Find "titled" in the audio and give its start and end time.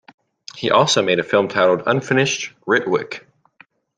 1.47-1.83